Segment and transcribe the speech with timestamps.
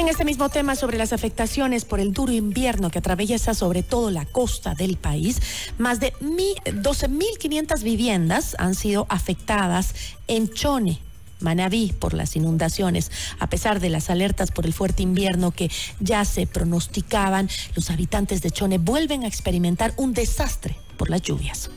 [0.00, 4.10] en este mismo tema sobre las afectaciones por el duro invierno que atraviesa sobre todo
[4.10, 5.40] la costa del país,
[5.76, 9.94] más de 12.500 viviendas han sido afectadas
[10.28, 11.00] en Chone,
[11.40, 13.10] Manabí por las inundaciones.
[13.38, 18.42] A pesar de las alertas por el fuerte invierno que ya se pronosticaban, los habitantes
[18.42, 21.70] de Chone vuelven a experimentar un desastre por las lluvias.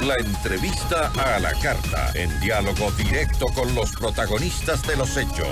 [0.00, 5.48] La entrevista a la carta, en diálogo directo con los protagonistas de los hechos.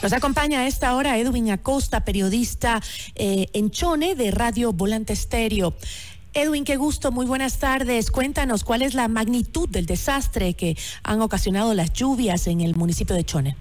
[0.00, 2.80] Nos acompaña a esta hora Edwin Acosta, periodista
[3.16, 5.74] eh, en Chone de Radio Volante Estéreo.
[6.34, 8.12] Edwin, qué gusto, muy buenas tardes.
[8.12, 13.16] Cuéntanos cuál es la magnitud del desastre que han ocasionado las lluvias en el municipio
[13.16, 13.56] de Chone.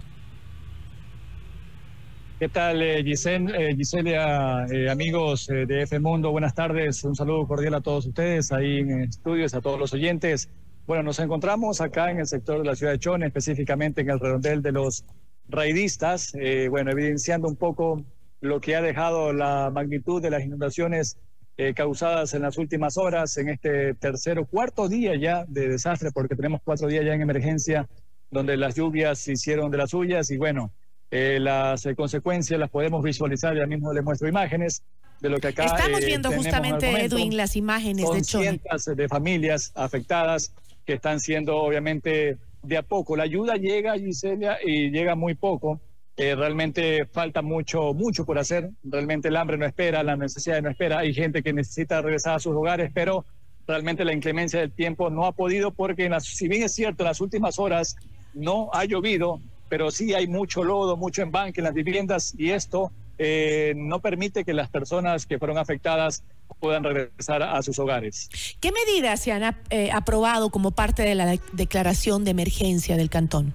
[2.38, 6.29] ¿Qué tal, eh, eh Giselia, eh, amigos de F Mundo?
[6.29, 7.03] Buenas tardes.
[7.03, 10.49] Un saludo cordial a todos ustedes ahí en estudios, a todos los oyentes.
[10.85, 14.19] Bueno, nos encontramos acá en el sector de la ciudad de Chone, específicamente en el
[14.19, 15.03] redondel de los
[15.49, 18.03] raidistas, eh, bueno, evidenciando un poco
[18.41, 21.17] lo que ha dejado la magnitud de las inundaciones
[21.58, 26.11] eh, causadas en las últimas horas, en este tercer o cuarto día ya de desastre,
[26.11, 27.88] porque tenemos cuatro días ya en emergencia,
[28.30, 30.72] donde las lluvias se hicieron de las suyas y bueno,
[31.09, 34.83] eh, las consecuencias las podemos visualizar, ya mismo les muestro imágenes
[35.22, 40.53] de lo que acá Estamos viendo justamente, Edwin, las imágenes de cientos de familias afectadas
[40.85, 43.16] que están siendo obviamente de a poco.
[43.16, 45.80] La ayuda llega, Gisela, y llega muy poco.
[46.16, 48.72] Eh, realmente falta mucho, mucho por hacer.
[48.83, 51.00] Realmente el hambre no espera, la necesidad no espera.
[51.00, 53.25] Hay gente que necesita regresar a sus hogares, pero
[53.67, 57.22] realmente la inclemencia del tiempo no ha podido porque, si bien es cierto, en las
[57.22, 57.95] últimas horas
[58.33, 62.91] no ha llovido, pero sí hay mucho lodo, mucho embanque en las viviendas y esto
[63.17, 66.23] eh, no permite que las personas que fueron afectadas
[66.59, 68.30] puedan regresar a sus hogares.
[68.59, 73.53] ¿Qué medidas se han eh, aprobado como parte de la declaración de emergencia del cantón?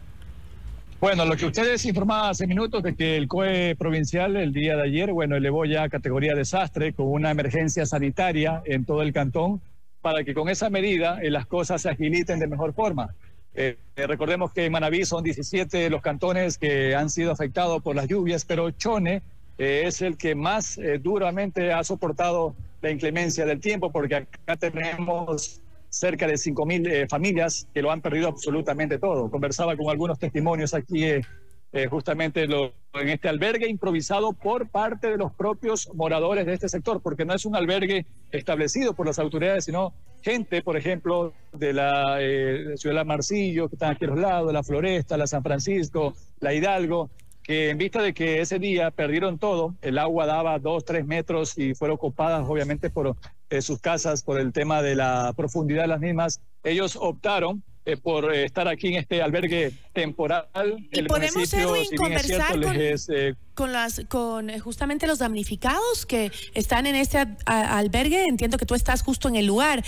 [1.01, 4.85] Bueno, lo que ustedes informaban hace minutos de que el COE provincial el día de
[4.85, 9.61] ayer, bueno, elevó ya a categoría desastre con una emergencia sanitaria en todo el cantón
[10.01, 13.15] para que con esa medida eh, las cosas se agiliten de mejor forma.
[13.55, 18.07] Eh, recordemos que en Manaví son 17 los cantones que han sido afectados por las
[18.07, 19.23] lluvias, pero Chone
[19.59, 26.27] es el que más duramente ha soportado la inclemencia del tiempo, porque acá tenemos cerca
[26.27, 29.31] de 5.000 eh, familias que lo han perdido absolutamente todo.
[29.31, 31.21] Conversaba con algunos testimonios aquí eh,
[31.73, 37.01] eh, justamente en este albergue improvisado por parte de los propios moradores de este sector,
[37.01, 42.19] porque no es un albergue establecido por las autoridades, sino gente, por ejemplo, de la
[42.77, 46.53] ciudad de Marcillo, que están aquí a los lados, la Floresta, la San Francisco, la
[46.53, 47.11] Hidalgo,
[47.43, 51.59] que en vista de que ese día perdieron todo, el agua daba dos, tres metros
[51.59, 53.17] y fueron ocupadas obviamente por
[53.51, 57.97] eh, sus casas por el tema de la profundidad de las mismas, ellos optaron eh,
[57.97, 60.47] por eh, estar aquí en este albergue temporal.
[60.93, 62.59] ¿Y podemos, Edwin, conversar
[63.55, 68.25] con, las, con justamente los damnificados que están en este albergue?
[68.27, 69.85] Entiendo que tú estás justo en el lugar.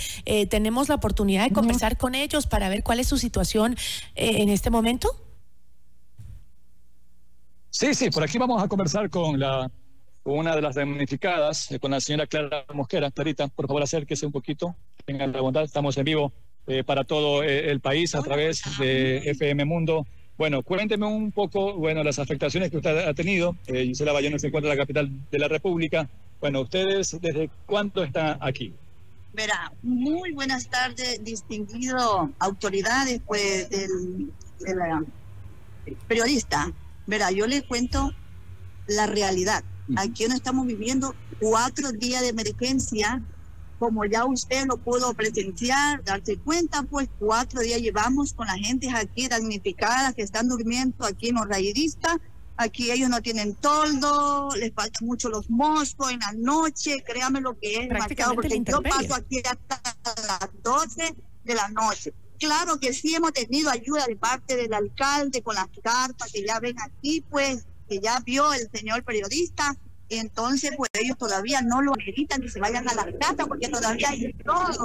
[0.49, 3.77] ¿Tenemos la oportunidad de conversar con ellos para ver cuál es su situación
[4.15, 5.24] en este momento?
[7.77, 9.69] Sí, sí, por aquí vamos a conversar con la
[10.23, 13.11] una de las damnificadas, eh, con la señora Clara Mosquera.
[13.11, 14.77] Clarita, por favor, acérquese un poquito.
[15.03, 16.31] Tengan la bondad, estamos en vivo
[16.67, 20.07] eh, para todo eh, el país a través de FM Mundo.
[20.37, 23.57] Bueno, cuénteme un poco, bueno, las afectaciones que usted ha tenido.
[23.67, 26.07] Gisela Bayona se encuentra en la capital de la República.
[26.39, 28.73] Bueno, ¿ustedes desde cuánto están aquí?
[29.33, 34.31] Verá, muy buenas tardes, distinguido autoridades, pues, del,
[34.61, 35.05] del
[36.07, 36.71] periodista
[37.07, 38.11] Verá, yo les cuento
[38.87, 39.63] la realidad.
[39.97, 43.21] Aquí no estamos viviendo cuatro días de emergencia,
[43.77, 48.89] como ya usted lo pudo presenciar, darse cuenta, pues cuatro días llevamos con la gente
[48.89, 52.17] aquí damnificada que están durmiendo aquí en los raidistas.
[52.57, 57.59] Aquí ellos no tienen toldo, les faltan mucho los moscos en la noche, créame lo
[57.59, 62.13] que es marcado, porque yo paso aquí hasta las 12 de la noche.
[62.39, 66.59] Claro que sí hemos tenido ayuda de parte del alcalde con las cartas que ya
[66.59, 69.75] ven aquí, pues, que ya vio el señor periodista.
[70.09, 74.09] Entonces, pues ellos todavía no lo necesitan que se vayan a la casa porque todavía
[74.09, 74.77] hay todos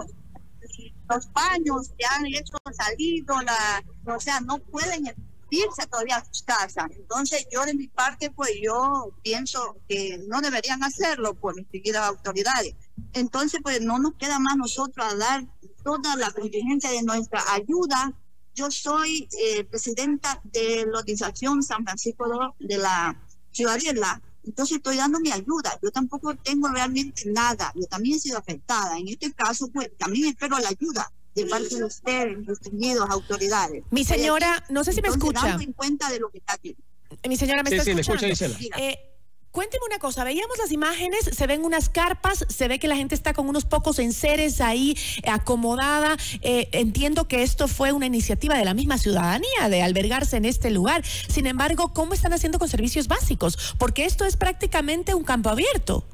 [1.09, 5.13] los baños que han hecho salido, la, o sea, no pueden
[5.51, 6.87] irse todavía a sus casas.
[6.93, 12.09] Entonces, yo de mi parte, pues yo pienso que no deberían hacerlo por mis seguidas
[12.09, 12.75] autoridades.
[13.13, 15.47] Entonces, pues no nos queda más nosotros a dar
[15.83, 18.13] toda la contingencia de nuestra ayuda.
[18.55, 23.21] Yo soy eh, presidenta de la organización San Francisco de la
[23.53, 24.21] Ciudadela.
[24.45, 25.79] Entonces estoy dando mi ayuda.
[25.83, 27.73] Yo tampoco tengo realmente nada.
[27.75, 28.99] Yo también he sido afectada.
[28.99, 33.85] En este caso, pues también espero la ayuda de parte de ustedes, distinguidos autoridades.
[33.91, 35.47] Mi señora, no sé si me escucha.
[35.47, 36.77] Dando en cuenta de lo que está aquí.
[37.29, 38.27] Mi señora, ¿me Sí, está sí, escuchando?
[38.29, 38.57] Gisela.
[38.79, 39.10] Eh,
[39.53, 43.17] Cuénteme una cosa, veíamos las imágenes, se ven unas carpas, se ve que la gente
[43.17, 46.17] está con unos pocos enseres ahí eh, acomodada.
[46.43, 50.71] Eh, entiendo que esto fue una iniciativa de la misma ciudadanía de albergarse en este
[50.71, 51.03] lugar.
[51.05, 53.75] Sin embargo, ¿cómo están haciendo con servicios básicos?
[53.77, 56.05] Porque esto es prácticamente un campo abierto.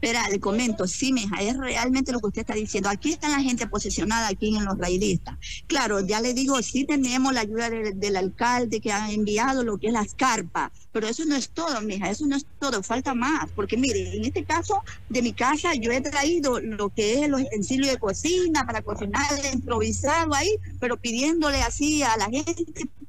[0.00, 2.88] Espera, le comento, sí, mija, es realmente lo que usted está diciendo.
[2.88, 5.36] Aquí está la gente posicionada aquí en los raidistas.
[5.66, 9.76] Claro, ya le digo, sí tenemos la ayuda del, del alcalde que ha enviado lo
[9.78, 13.12] que es las carpas, pero eso no es todo, mija, eso no es todo, falta
[13.12, 13.50] más.
[13.56, 17.40] Porque mire, en este caso de mi casa yo he traído lo que es los
[17.40, 22.54] utensilios de cocina para cocinar improvisado ahí, pero pidiéndole así a la gente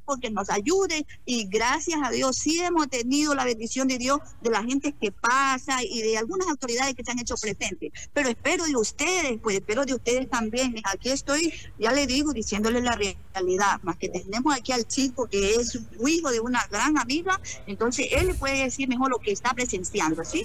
[0.10, 4.50] porque nos ayude y gracias a Dios sí hemos tenido la bendición de Dios de
[4.50, 7.92] la gente que pasa y de algunas autoridades que se han hecho presentes.
[8.12, 10.74] Pero espero de ustedes, pues espero de ustedes también.
[10.86, 15.54] Aquí estoy, ya le digo, diciéndole la realidad, más que tenemos aquí al chico que
[15.54, 15.78] es
[16.08, 20.44] hijo de una gran amiga, entonces él puede decir mejor lo que está presenciando, ¿sí?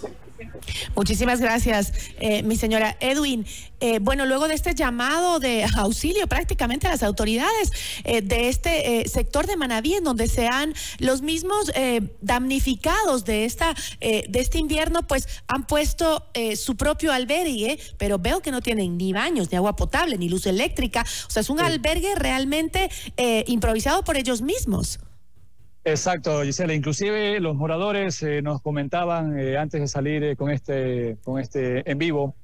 [0.95, 1.91] Muchísimas gracias,
[2.21, 3.47] eh, mi señora Edwin.
[3.87, 7.71] Eh, bueno, luego de este llamado de auxilio prácticamente a las autoridades
[8.05, 11.71] eh, de este eh, sector de Manaví, en donde se han los mismos
[12.23, 16.25] damnificados de esta eh, de este invierno, pues han puesto
[16.57, 20.47] su propio albergue, pero veo que no tienen ni baños, ni agua potable, ni luz
[20.47, 21.05] eléctrica.
[21.27, 22.89] O sea, es un albergue realmente
[23.47, 24.99] improvisado por ellos mismos.
[25.85, 26.73] Exacto, Gisela.
[26.73, 31.89] Inclusive los moradores eh, nos comentaban eh, antes de salir eh, con este con este
[31.91, 32.35] en vivo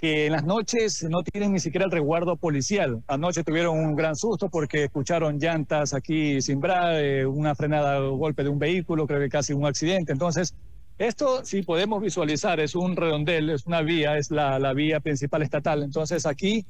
[0.00, 3.02] que en las noches no tienen ni siquiera el resguardo policial.
[3.08, 8.48] Anoche tuvieron un gran susto porque escucharon llantas aquí cimbrar, eh, una frenada golpe de
[8.48, 10.12] un vehículo, creo que casi un accidente.
[10.12, 10.54] Entonces,
[10.98, 15.42] esto si podemos visualizar, es un redondel, es una vía, es la, la vía principal
[15.42, 15.82] estatal.
[15.82, 16.64] Entonces aquí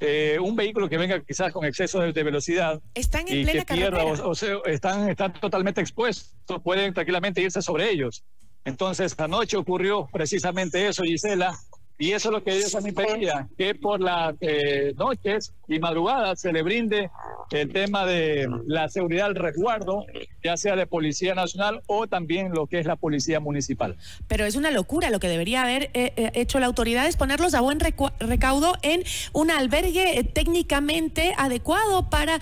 [0.00, 3.64] eh, un vehículo que venga quizás con exceso de, de velocidad Están en y plena
[3.64, 6.34] que pierda o, o sea, están, están totalmente expuestos,
[6.64, 8.24] pueden tranquilamente irse sobre ellos.
[8.64, 11.56] Entonces, anoche ocurrió precisamente eso, Gisela,
[12.02, 16.40] y eso es lo que ellos también pedían, que por las eh, noches y madrugadas
[16.40, 17.12] se le brinde
[17.52, 20.04] el tema de la seguridad, el resguardo,
[20.42, 23.96] ya sea de Policía Nacional o también lo que es la Policía Municipal.
[24.26, 25.10] Pero es una locura.
[25.10, 29.04] Lo que debería haber eh, eh, hecho la autoridad es ponerlos a buen recaudo en
[29.32, 32.40] un albergue eh, técnicamente adecuado para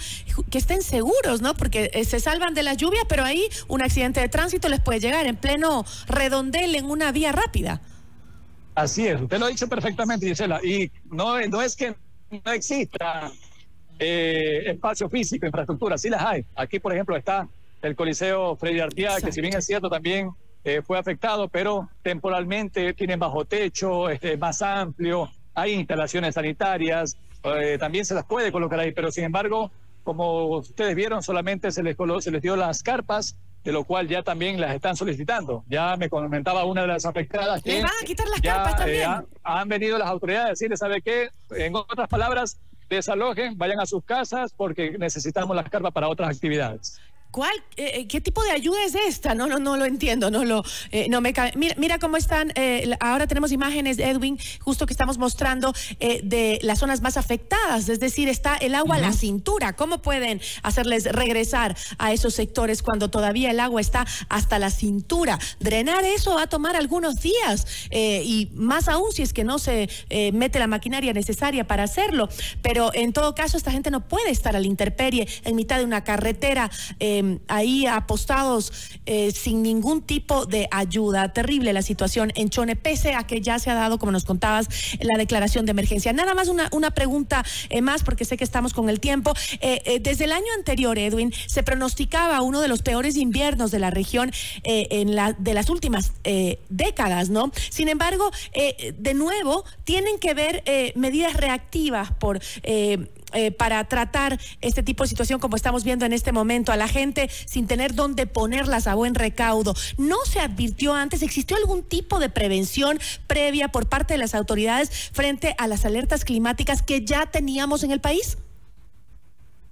[0.51, 1.55] que estén seguros, ¿no?
[1.55, 5.01] Porque eh, se salvan de la lluvia, pero ahí un accidente de tránsito les puede
[5.01, 7.83] llegar en pleno redondel en una vía rápida.
[8.75, 10.61] Así es, usted lo ha dicho perfectamente, Gisela.
[10.65, 11.95] Y no, no es que
[12.31, 13.31] no exista
[13.99, 16.45] eh, espacio físico, infraestructura, sí las hay.
[16.55, 17.49] Aquí, por ejemplo, está
[17.83, 20.31] el Coliseo Freddy Artiaga, que si bien es cierto también
[20.65, 27.77] eh, fue afectado, pero temporalmente tienen bajo techo, este, más amplio, hay instalaciones sanitarias, eh,
[27.79, 29.71] también se las puede colocar ahí, pero sin embargo,
[30.05, 34.23] como ustedes vieron, solamente se les, se les dio las carpas, de lo cual ya
[34.23, 35.65] también las están solicitando.
[35.69, 38.73] Ya me comentaba una de las afectadas que Les van a quitar las ya, carpas
[38.73, 39.11] eh, también.
[39.11, 41.29] han, han venido las autoridades a decirles, ¿sabe qué?
[41.51, 42.59] En otras palabras,
[42.89, 47.01] desalojen, vayan a sus casas porque necesitamos las carpas para otras actividades.
[47.31, 49.35] ¿Cuál, eh, eh, ¿Qué tipo de ayuda es esta?
[49.37, 51.53] No, no, no lo entiendo, no lo, eh, no me cabe.
[51.55, 52.53] Mira, mira cómo están.
[52.57, 57.89] eh, ahora tenemos imágenes, Edwin, justo que estamos mostrando de las zonas más afectadas.
[57.89, 59.75] Es decir, está el agua a la cintura.
[59.77, 65.39] ¿Cómo pueden hacerles regresar a esos sectores cuando todavía el agua está hasta la cintura?
[65.61, 69.89] Drenar eso va a tomar algunos días y más aún si es que no se
[70.33, 72.29] mete la maquinaria necesaria para hacerlo.
[72.63, 75.85] Pero en todo caso, esta gente no puede estar a la intemperie en mitad de
[75.85, 76.71] una carretera.
[76.99, 78.73] eh, ahí apostados
[79.07, 81.33] eh, sin ningún tipo de ayuda.
[81.33, 84.69] Terrible la situación en Chone, pese a que ya se ha dado, como nos contabas,
[85.01, 86.13] la declaración de emergencia.
[86.13, 89.33] Nada más una, una pregunta eh, más, porque sé que estamos con el tiempo.
[89.61, 93.91] Eh, desde el año anterior, Edwin, se pronosticaba uno de los peores inviernos de la
[93.91, 94.33] región
[94.65, 96.13] en la, de las últimas
[96.69, 97.51] décadas, ¿no?
[97.71, 100.63] Sin embargo, de nuevo, tienen que ver
[100.95, 102.41] medidas reactivas por...
[103.33, 106.89] eh, para tratar este tipo de situación como estamos viendo en este momento a la
[106.89, 109.75] gente sin tener dónde ponerlas a buen recaudo.
[109.99, 111.23] ¿No se advirtió antes?
[111.23, 116.25] ¿Existió algún tipo de prevención previa por parte de las autoridades frente a las alertas
[116.25, 118.39] climáticas que ya teníamos en el país?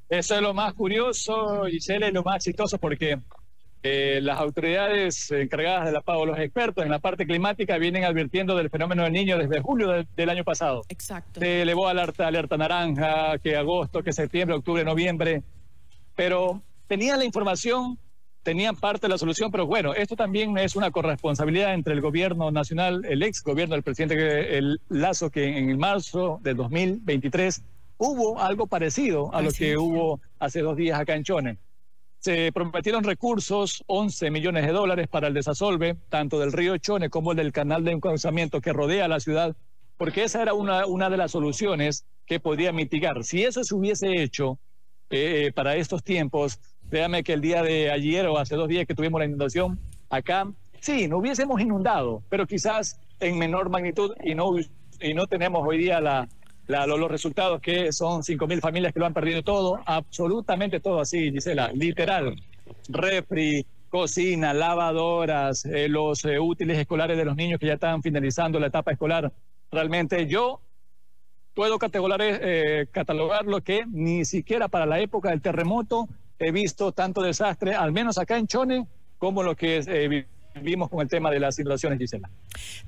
[0.09, 3.19] Eso es lo más curioso, Gisela, y lo más chistoso porque
[3.83, 8.57] eh, las autoridades encargadas de la PAO, los expertos en la parte climática, vienen advirtiendo
[8.57, 10.83] del fenómeno del niño desde julio del, del año pasado.
[10.89, 11.41] Exacto.
[11.41, 15.43] Se elevó alerta, alerta naranja, que agosto, que septiembre, octubre, noviembre,
[16.15, 17.99] pero tenía la información
[18.49, 22.51] tenían parte de la solución, pero bueno, esto también es una corresponsabilidad entre el gobierno
[22.51, 27.63] nacional, el ex gobierno del presidente el Lazo, que en el marzo del 2023
[27.99, 31.59] hubo algo parecido a lo que hubo hace dos días acá en Chone.
[32.19, 37.31] Se prometieron recursos, 11 millones de dólares para el desasolve, tanto del río Chone como
[37.31, 39.57] el del canal de encauzamiento que rodea la ciudad,
[39.97, 43.25] porque esa era una, una de las soluciones que podía mitigar.
[43.25, 44.59] Si eso se hubiese hecho
[45.11, 46.61] eh, para estos tiempos,
[46.91, 50.51] Créame que el día de ayer o hace dos días que tuvimos la inundación acá,
[50.81, 54.55] sí, no hubiésemos inundado, pero quizás en menor magnitud y no,
[55.01, 56.29] y no tenemos hoy día la,
[56.69, 61.73] los resultados que son 5.000 familias que lo han perdido todo, absolutamente todo así, Gisela,
[61.73, 62.37] literal.
[62.89, 68.61] Refri, cocina, lavadoras, eh, los eh, útiles escolares de los niños que ya están finalizando
[68.61, 69.33] la etapa escolar.
[69.71, 70.61] Realmente yo
[71.55, 76.07] puedo catalogar, eh, catalogar lo que ni siquiera para la época del terremoto
[76.39, 78.87] he visto tanto desastre, al menos acá en Chone,
[79.19, 80.27] como lo que eh,
[80.63, 82.31] vimos con el tema de las inundaciones, Gisela.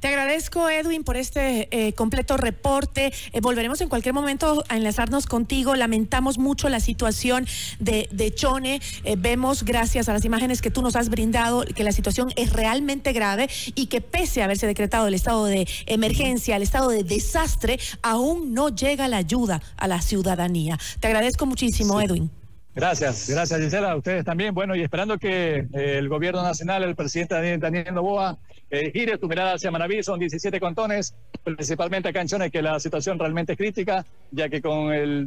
[0.00, 3.12] Te agradezco, Edwin, por este eh, completo reporte.
[3.32, 5.74] Eh, volveremos en cualquier momento a enlazarnos contigo.
[5.74, 7.46] Lamentamos mucho la situación
[7.78, 8.80] de, de Chone.
[9.18, 13.12] vemos, gracias a las imágenes que tú nos has brindado, que la situación es realmente
[13.12, 17.78] grave y que pese a haberse decretado el estado de emergencia, el estado de desastre,
[18.02, 20.78] aún no llega la ayuda a la ciudadanía.
[21.00, 22.39] Te agradezco muchísimo, Edwin.
[22.74, 24.54] Gracias, gracias Gisela, a ustedes también.
[24.54, 28.38] Bueno, y esperando que eh, el gobierno nacional, el presidente Daniel, Daniel Novoa,
[28.70, 33.18] eh, gire tu mirada hacia Manaví, son 17 contones, principalmente a Canchones, que la situación
[33.18, 35.26] realmente es crítica, ya que con, el,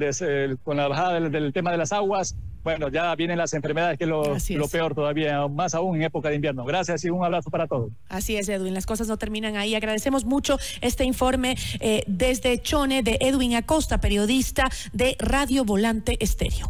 [0.63, 4.09] con la bajada del, tema de las aguas, bueno, ya vienen las enfermedades, que es
[4.09, 6.63] lo, peor todavía, más aún en época de invierno.
[6.63, 7.91] Gracias y un abrazo para todos.
[8.07, 9.75] Así es, Edwin, las cosas no terminan ahí.
[9.75, 16.69] Agradecemos mucho este informe eh, desde Chone de Edwin Acosta, periodista de Radio Volante Estéreo.